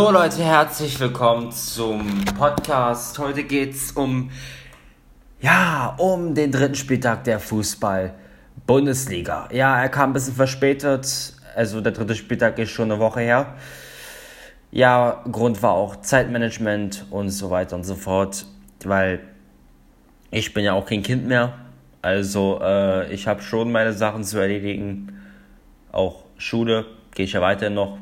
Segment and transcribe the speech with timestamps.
[0.00, 3.18] So Leute, herzlich willkommen zum Podcast.
[3.18, 4.30] Heute geht's um
[5.42, 8.14] ja, um den dritten Spieltag der Fußball
[8.66, 9.50] Bundesliga.
[9.52, 13.56] Ja, er kam ein bisschen verspätet, also der dritte Spieltag ist schon eine Woche her.
[14.70, 18.46] Ja, Grund war auch Zeitmanagement und so weiter und so fort,
[18.84, 19.20] weil
[20.30, 21.58] ich bin ja auch kein Kind mehr.
[22.00, 25.20] Also äh, ich habe schon meine Sachen zu erledigen.
[25.92, 27.98] Auch Schule gehe ich ja weiterhin noch.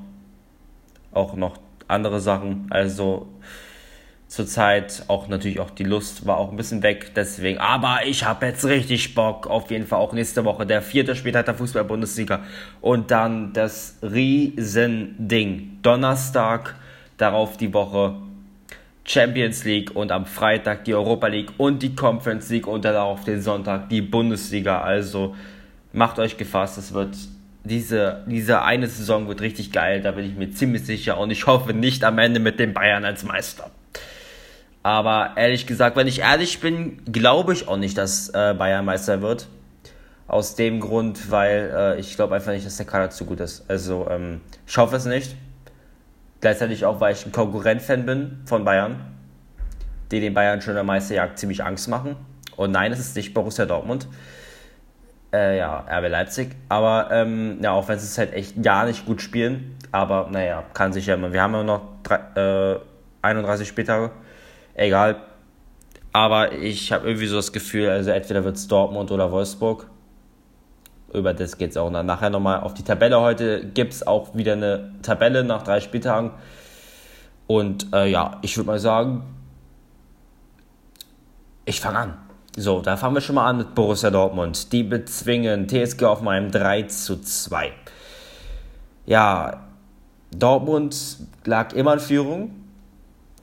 [1.10, 1.56] Auch noch
[1.88, 2.66] andere Sachen.
[2.70, 3.26] Also
[4.28, 7.12] zurzeit auch natürlich auch die Lust war auch ein bisschen weg.
[7.16, 9.46] Deswegen, aber ich habe jetzt richtig Bock.
[9.46, 12.40] Auf jeden Fall auch nächste Woche der vierte Spieltag der Fußball-Bundesliga.
[12.80, 15.78] Und dann das Riesending.
[15.82, 16.74] Donnerstag,
[17.16, 18.14] darauf die Woche
[19.08, 23.24] Champions League und am Freitag die Europa League und die Conference League und dann auf
[23.24, 24.82] den Sonntag die Bundesliga.
[24.82, 25.34] Also
[25.94, 27.16] macht euch gefasst, es wird
[27.68, 31.46] diese, diese eine Saison wird richtig geil, da bin ich mir ziemlich sicher und ich
[31.46, 33.70] hoffe nicht am Ende mit den Bayern als Meister.
[34.82, 39.22] Aber ehrlich gesagt, wenn ich ehrlich bin, glaube ich auch nicht, dass äh, Bayern Meister
[39.22, 39.48] wird.
[40.26, 43.64] Aus dem Grund, weil äh, ich glaube einfach nicht, dass der Kader zu gut ist.
[43.68, 45.36] Also ähm, ich hoffe es nicht.
[46.40, 48.96] Gleichzeitig auch, weil ich ein Konkurrent-Fan bin von Bayern,
[50.10, 52.16] die den Bayern schon der Meisterjagd ziemlich Angst machen.
[52.56, 54.06] Und nein, es ist nicht Borussia Dortmund.
[55.32, 56.50] Äh, ja, RB Leipzig.
[56.68, 59.76] Aber ähm, ja, auch wenn sie es halt echt gar nicht gut spielen.
[59.92, 61.32] Aber naja, kann sich ja immer.
[61.32, 62.78] Wir haben ja noch drei, äh,
[63.22, 64.10] 31 Spieltage.
[64.74, 65.16] Egal.
[66.12, 69.86] Aber ich habe irgendwie so das Gefühl, also entweder wird es Dortmund oder Wolfsburg
[71.12, 73.20] über das geht es auch nachher nochmal auf die Tabelle.
[73.20, 76.32] Heute gibt es auch wieder eine Tabelle nach drei Spieltagen.
[77.46, 79.22] Und äh, ja, ich würde mal sagen,
[81.64, 82.27] ich fange an.
[82.60, 84.72] So, da fangen wir schon mal an mit Borussia Dortmund.
[84.72, 87.70] Die bezwingen TSG auf meinem 3 zu 2.
[89.06, 89.68] Ja,
[90.36, 92.50] Dortmund lag immer in Führung.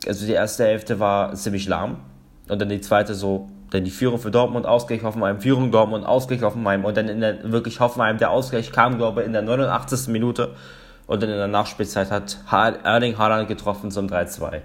[0.05, 2.01] Also die erste Hälfte war ziemlich lahm.
[2.49, 6.41] Und dann die zweite so denn die Führung für Dortmund, Ausgleich Hoffenheim, Führung Dortmund, Ausgleich
[6.41, 10.09] Hoffenheim und dann in der wirklich Hoffenheim, der Ausgleich kam, glaube ich, in der 89.
[10.09, 10.51] Minute
[11.07, 12.37] und dann in der Nachspielzeit hat
[12.83, 14.61] Erling Haaland getroffen zum 3-2.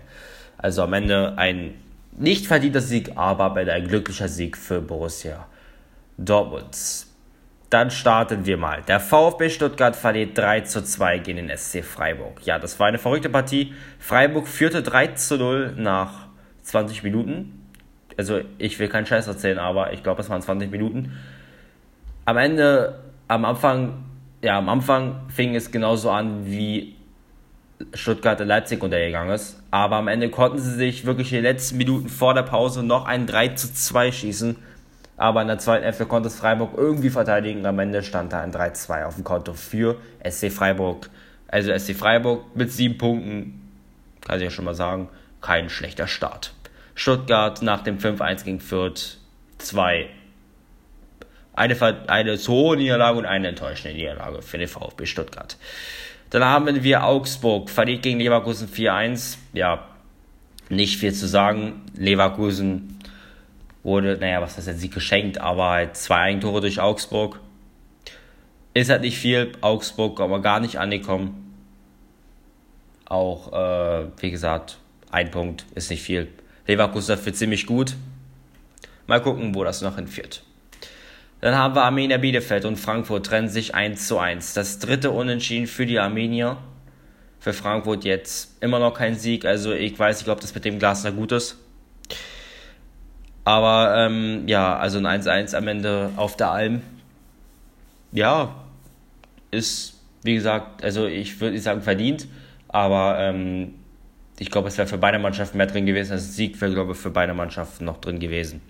[0.59, 1.75] Also am Ende ein
[2.21, 5.47] nicht verdienter Sieg, aber ein glücklicher Sieg für Borussia
[6.17, 7.07] Dortmund.
[7.71, 8.83] Dann starten wir mal.
[8.83, 12.45] Der VfB Stuttgart verliert 3 zu 2 gegen den SC Freiburg.
[12.45, 13.75] Ja, das war eine verrückte Partie.
[13.99, 16.27] Freiburg führte 3 zu 0 nach
[16.63, 17.61] 20 Minuten
[18.21, 21.13] also ich will keinen Scheiß erzählen, aber ich glaube, es waren 20 Minuten.
[22.27, 24.05] Am Ende, am Anfang,
[24.43, 26.97] ja, am Anfang fing es genauso an, wie
[27.95, 29.63] Stuttgart in Leipzig untergegangen ist.
[29.71, 33.07] Aber am Ende konnten sie sich wirklich in den letzten Minuten vor der Pause noch
[33.07, 34.57] ein 3 zu 2 schießen.
[35.17, 37.67] Aber in der zweiten Hälfte konnte es Freiburg irgendwie verteidigen.
[37.67, 41.11] Am Ende stand da ein 3-2 auf dem Konto für SC Freiburg.
[41.49, 43.71] Also SC Freiburg mit sieben Punkten,
[44.23, 45.09] kann ich ja schon mal sagen,
[45.43, 46.55] kein schlechter Start.
[46.95, 49.19] Stuttgart nach dem 5-1 gegen Fürth
[49.59, 50.09] 2.
[51.53, 55.57] Eine, eine so hohe Niederlage und eine enttäuschende Niederlage für den VfB Stuttgart.
[56.31, 59.37] Dann haben wir Augsburg, verliert gegen Leverkusen 4-1.
[59.53, 59.87] Ja,
[60.69, 61.83] nicht viel zu sagen.
[61.97, 62.99] Leverkusen
[63.83, 67.41] wurde, naja, was heißt jetzt Sieg geschenkt, aber halt zwei Eigentore durch Augsburg.
[68.75, 69.53] Ist halt nicht viel.
[69.61, 71.57] Augsburg aber gar nicht angekommen.
[73.07, 74.79] Auch, äh, wie gesagt,
[75.11, 76.29] ein Punkt ist nicht viel.
[76.69, 77.97] Leverkusen dafür ziemlich gut.
[79.09, 80.45] Mal gucken, wo das noch hinführt.
[81.41, 84.53] Dann haben wir Arminia Bielefeld und Frankfurt trennen sich 1 zu 1.
[84.55, 86.59] Das dritte Unentschieden für die Armenier.
[87.39, 89.47] Für Frankfurt jetzt immer noch kein Sieg.
[89.47, 91.57] Also ich weiß nicht, ob das mit dem Glasner gut ist.
[93.45, 96.83] Aber ähm, ja, also ein 1-1 am Ende auf der Alm.
[98.13, 98.55] Ja,
[99.51, 102.29] ist, wie gesagt, also ich würde nicht sagen verdient,
[102.69, 103.75] aber ähm,
[104.39, 106.13] ich glaube, es wäre für beide Mannschaften mehr drin gewesen.
[106.13, 108.61] Also Sieg wäre, glaube ich, für beide Mannschaften noch drin gewesen.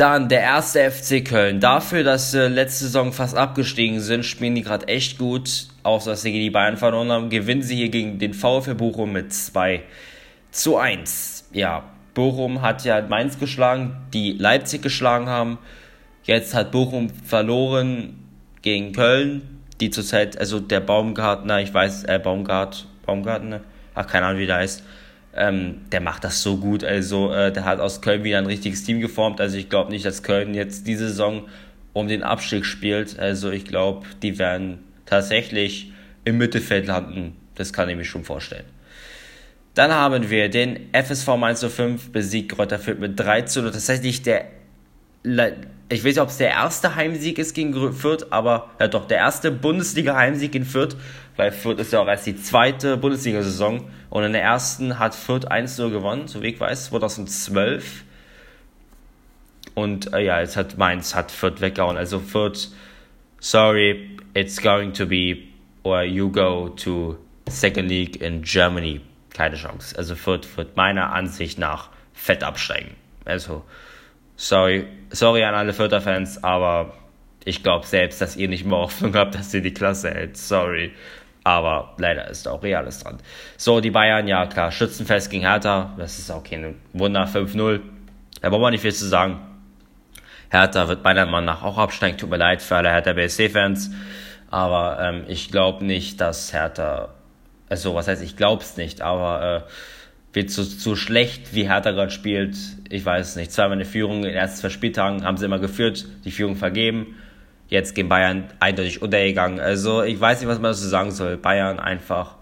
[0.00, 1.60] Dann der erste FC Köln.
[1.60, 5.66] Dafür, dass sie letzte Saison fast abgestiegen sind, spielen die gerade echt gut.
[5.82, 9.12] Außer dass sie gegen die Bayern verloren haben, gewinnen sie hier gegen den VfL Bochum
[9.12, 9.82] mit 2
[10.52, 11.50] zu 1.
[11.52, 15.58] Ja, Bochum hat ja Mainz geschlagen, die Leipzig geschlagen haben.
[16.24, 18.24] Jetzt hat Bochum verloren
[18.62, 23.60] gegen Köln, die zurzeit, also der Baumgartner, ich weiß, äh, Baumgart, Baumgartner,
[23.94, 24.82] ach keine Ahnung wie der heißt,
[25.34, 26.84] ähm, der macht das so gut.
[26.84, 29.40] Also äh, der hat aus Köln wieder ein richtiges Team geformt.
[29.40, 31.48] Also ich glaube nicht, dass Köln jetzt diese Saison
[31.92, 33.18] um den Abstieg spielt.
[33.18, 35.92] Also ich glaube, die werden tatsächlich
[36.24, 37.36] im Mittelfeld landen.
[37.54, 38.64] Das kann ich mir schon vorstellen.
[39.74, 43.70] Dann haben wir den FSV Mainz 05 besiegt Kräuter Fürth mit 3 zu 0.
[43.70, 44.46] Tatsächlich der
[45.22, 49.18] ich weiß nicht, ob es der erste Heimsieg ist gegen Fürth, aber ja doch, der
[49.18, 50.96] erste Bundesliga-Heimsieg in Fürth,
[51.40, 55.50] weil Fürth ist ja auch erst die zweite Bundesliga-Saison und in der ersten hat Fürth
[55.50, 58.04] 1-0 gewonnen, so wie ich weiß, 2012.
[59.74, 61.96] Und äh, ja, jetzt hat Mainz hat Fürth weggehauen.
[61.96, 62.68] Also Fürth,
[63.40, 65.38] sorry, it's going to be,
[65.82, 67.16] or you go to
[67.48, 69.00] Second League in Germany.
[69.32, 69.96] Keine Chance.
[69.96, 72.96] Also Fürth wird meiner Ansicht nach fett absteigen.
[73.24, 73.64] Also,
[74.36, 76.92] sorry, sorry an alle Fürther Fans, aber
[77.44, 80.36] ich glaube selbst, dass ihr nicht mehr Hoffnung habt, dass ihr die Klasse hält.
[80.36, 80.92] Sorry.
[81.42, 83.18] Aber leider ist auch Reales dran.
[83.56, 85.94] So, die Bayern, ja klar, Schützenfest gegen Hertha.
[85.96, 87.80] Das ist auch kein Wunder, 5-0.
[88.42, 89.40] Da braucht man nicht viel zu sagen.
[90.50, 92.18] Hertha wird meiner Meinung nach auch absteigen.
[92.18, 93.90] Tut mir leid für alle Hertha BSC-Fans.
[94.50, 97.14] Aber ähm, ich glaube nicht, dass Hertha.
[97.68, 99.70] Also, was heißt, ich glaube es nicht, aber äh,
[100.32, 102.56] wird so, so schlecht, wie Hertha gerade spielt.
[102.88, 103.52] Ich weiß es nicht.
[103.52, 107.16] Zweimal eine Führung in den ersten zwei Spieltagen haben sie immer geführt, die Führung vergeben.
[107.70, 109.60] Jetzt gegen Bayern eindeutig untergegangen.
[109.60, 111.38] Also, ich weiß nicht, was man dazu sagen soll.
[111.38, 112.34] Bayern einfach.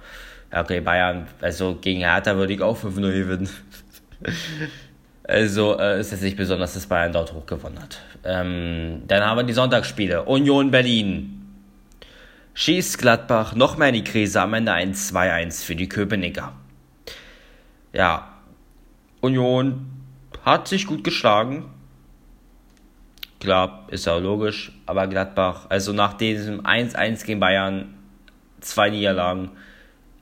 [0.51, 3.51] Okay, Bayern, also gegen Hertha würde ich auch 5-0 gewinnen.
[5.29, 8.01] Also äh, ist es nicht besonders, dass Bayern dort hochgewonnen hat.
[8.25, 10.23] Ähm, dann haben wir die Sonntagsspiele.
[10.23, 11.39] Union Berlin.
[12.55, 14.41] Schießt Gladbach noch mehr in die Krise.
[14.41, 16.55] Am Ende ein 2-1 für die Köpenicker.
[17.93, 18.39] Ja,
[19.21, 19.91] Union
[20.47, 21.67] hat sich gut geschlagen.
[23.41, 24.73] Klar, ist ja logisch.
[24.87, 27.95] Aber Gladbach, also nach diesem 1-1 gegen Bayern,
[28.61, 29.51] zwei Niederlagen,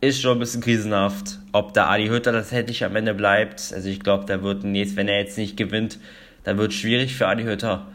[0.01, 1.39] ist schon ein bisschen krisenhaft.
[1.53, 5.09] Ob da Adi Hütter tatsächlich am Ende bleibt, also ich glaube, da wird jetzt, wenn
[5.09, 5.99] er jetzt nicht gewinnt,
[6.45, 7.87] dann wird es schwierig für Adi Hütter.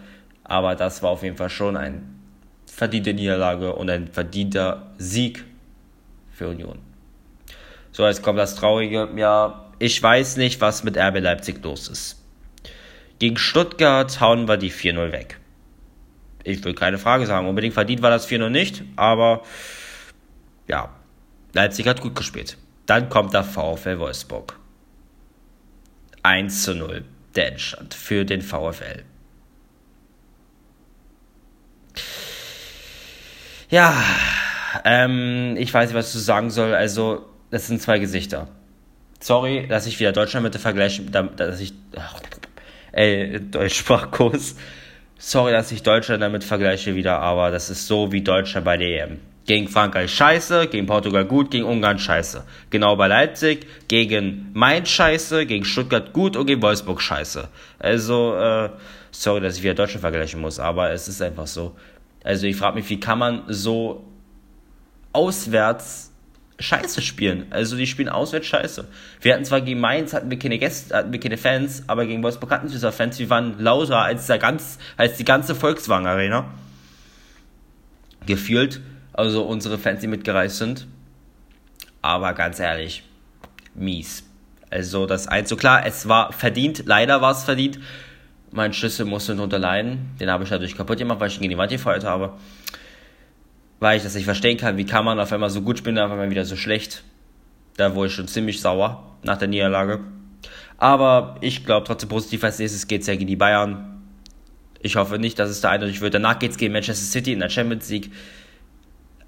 [0.43, 2.01] Aber das war auf jeden Fall schon eine
[2.65, 5.45] verdiente Niederlage und ein verdienter Sieg
[6.31, 6.79] für Union.
[7.91, 9.09] So, jetzt kommt das Traurige.
[9.15, 12.20] Ja, ich weiß nicht, was mit RB Leipzig los ist.
[13.21, 15.39] Gegen Stuttgart hauen wir die 4-0 weg.
[16.43, 17.47] Ich will keine Frage sagen.
[17.47, 19.43] Unbedingt verdient war das 4-0 nicht, aber
[20.67, 20.89] ja,
[21.53, 22.57] Leipzig hat gut gespielt.
[22.87, 24.57] Dann kommt der VfL Wolfsburg.
[26.23, 29.03] 1 zu 0 der Endstand für den VfL.
[33.69, 34.03] Ja,
[34.83, 36.73] ähm, ich weiß nicht, was ich sagen soll.
[36.73, 38.47] Also, das sind zwei Gesichter.
[39.19, 41.73] Sorry, dass ich wieder Deutschland mit der vergleiche, dass ich,
[42.91, 44.55] ey, Deutschsprachkurs.
[45.17, 49.03] Sorry, dass ich Deutschland damit vergleiche wieder, aber das ist so wie Deutschland bei der
[49.03, 49.19] EM.
[49.45, 52.43] Gegen Frankreich scheiße, gegen Portugal gut, gegen Ungarn scheiße.
[52.69, 57.47] Genau bei Leipzig, gegen Mainz scheiße, gegen Stuttgart gut und gegen Wolfsburg scheiße.
[57.79, 58.69] Also, äh,
[59.11, 61.75] sorry, dass ich wieder Deutschland vergleichen muss, aber es ist einfach so.
[62.23, 64.05] Also ich frage mich, wie kann man so
[65.11, 66.10] auswärts
[66.59, 67.47] scheiße spielen?
[67.49, 68.85] Also die spielen auswärts scheiße.
[69.21, 72.21] Wir hatten zwar gegen Mainz, hatten wir keine Gäste, hatten wir keine Fans, aber gegen
[72.23, 76.45] Wolfsburg hatten wir Fans, wir waren lauter als, der ganz, als die ganze Volkswagen Arena.
[78.25, 78.81] Gefühlt
[79.13, 80.87] also unsere Fans, die mitgereist sind.
[82.01, 83.03] Aber ganz ehrlich,
[83.75, 84.23] mies.
[84.69, 87.79] Also das eins so klar, es war verdient, leider war es verdient.
[88.51, 90.11] Mein Schlüssel musste darunter leiden.
[90.19, 92.33] Den habe ich dadurch kaputt gemacht, weil ich ihn gegen die Wand gefeuert habe.
[93.81, 96.11] Weil ich das nicht verstehen kann, wie kann man auf einmal so gut spielen, auf
[96.11, 97.03] einmal wieder so schlecht.
[97.77, 100.01] Da wurde ich schon ziemlich sauer nach der Niederlage.
[100.77, 104.03] Aber ich glaube trotzdem positiv, als nächstes geht es ja gegen die Bayern.
[104.81, 106.13] Ich hoffe nicht, dass es da eindeutig wird.
[106.13, 108.11] Danach geht es gegen Manchester City in der Champions League.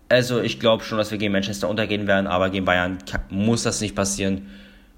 [0.07, 2.99] Also ich glaube schon, dass wir gegen Manchester untergehen werden, aber gegen Bayern
[3.31, 4.51] muss das nicht passieren.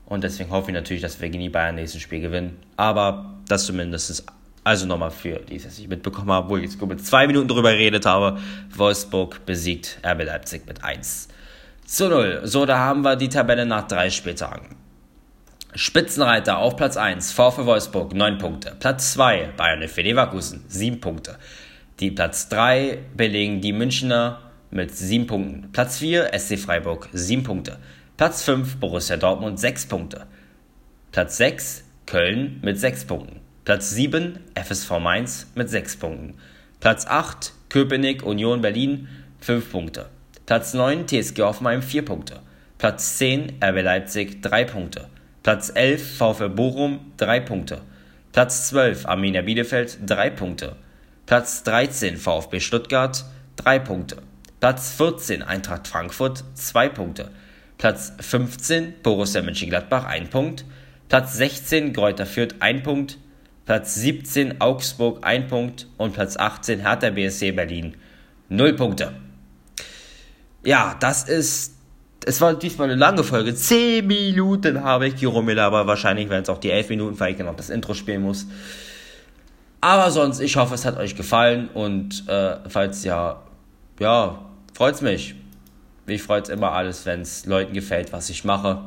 [0.06, 2.58] Und deswegen hoffe ich natürlich, dass wir gegen die Bayern nächstes Spiel gewinnen.
[2.76, 4.26] Aber das zumindest
[4.66, 7.72] also nochmal für die, dass ich mitbekommen habe, wo ich jetzt mit zwei Minuten drüber
[7.72, 8.40] geredet habe.
[8.76, 11.28] Wolfsburg besiegt RB Leipzig mit 1
[11.86, 12.42] zu 0.
[12.46, 14.76] So, da haben wir die Tabelle nach drei Spieltagen.
[15.76, 18.76] Spitzenreiter auf Platz 1, VfL Wolfsburg 9 Punkte.
[18.80, 21.38] Platz 2, Bayern FW Leverkusen 7 Punkte.
[22.00, 24.40] Die Platz 3 belegen die Münchner
[24.72, 25.72] mit 7 Punkten.
[25.74, 27.78] Platz 4 SC Freiburg 7 Punkte.
[28.18, 30.26] Platz 5 Borussia Dortmund 6 Punkte.
[31.12, 33.45] Platz 6 Köln mit 6 Punkten.
[33.66, 36.36] Platz 7 FSV Mainz mit 6 Punkten.
[36.80, 39.08] Platz 8 Köpenick Union Berlin
[39.42, 40.06] 5 Punkte.
[40.46, 42.42] Platz 9 TSG Hoffenheim 4 Punkte.
[42.78, 45.08] Platz 10 RB Leipzig 3 Punkte.
[45.42, 47.82] Platz 11 VfL Bochum 3 Punkte.
[48.32, 50.76] Platz 12 Arminia Bielefeld 3 Punkte.
[51.26, 54.18] Platz 13 VfB Stuttgart 3 Punkte.
[54.60, 57.32] Platz 14 Eintracht Frankfurt 2 Punkte.
[57.80, 60.66] Platz 15 Borussia Mönchengladbach 1 Punkt.
[61.10, 63.18] Platz 16 Greuther Fürth 1 Punkt.
[63.66, 65.88] Platz 17 Augsburg 1 Punkt.
[65.98, 67.96] Und Platz 18 Hertha BSC Berlin
[68.50, 69.14] 0 Punkte.
[70.64, 71.74] Ja, das ist.
[72.28, 73.54] Es war diesmal eine lange Folge.
[73.54, 77.40] 10 Minuten habe ich gerummet, aber wahrscheinlich werden es auch die 11 Minuten, weil ich
[77.40, 78.48] noch das Intro spielen muss.
[79.80, 83.44] Aber sonst, ich hoffe, es hat euch gefallen und äh, falls ja,
[84.00, 84.44] ja,
[84.74, 85.36] freut's mich.
[86.08, 88.82] Mich freut immer alles, wenn es Leuten gefällt, was ich mache.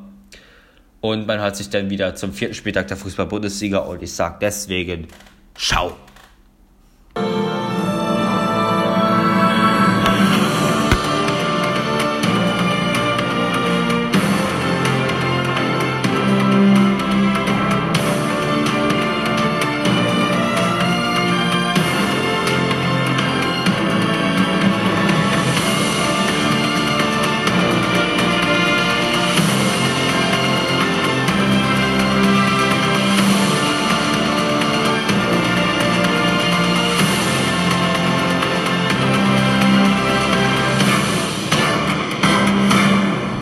[1.00, 5.06] Und man hört sich dann wieder zum vierten Spieltag der Fußball-Bundesliga und ich sage deswegen,
[5.54, 5.96] ciao.